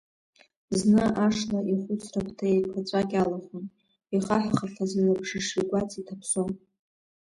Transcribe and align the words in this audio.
Зны 0.77 1.03
ашла 1.25 1.59
ихәыцра-ԥҭа 1.73 2.45
еиқәаҵәак 2.53 3.09
иалахон, 3.13 3.65
ихаҳәхахьаз 4.15 4.91
илабжыш 4.99 5.47
игәаҵа 5.61 5.97
иҭаԥсон. 5.99 6.51